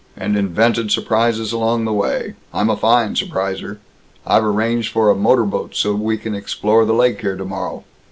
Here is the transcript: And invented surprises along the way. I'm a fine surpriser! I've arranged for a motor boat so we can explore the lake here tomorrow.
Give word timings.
And 0.17 0.35
invented 0.35 0.89
surprises 0.89 1.51
along 1.51 1.85
the 1.85 1.93
way. 1.93 2.33
I'm 2.55 2.71
a 2.71 2.75
fine 2.75 3.13
surpriser! 3.13 3.77
I've 4.25 4.43
arranged 4.43 4.91
for 4.91 5.11
a 5.11 5.15
motor 5.15 5.45
boat 5.45 5.75
so 5.75 5.93
we 5.93 6.17
can 6.17 6.33
explore 6.33 6.85
the 6.85 6.93
lake 6.93 7.21
here 7.21 7.37
tomorrow. 7.37 7.83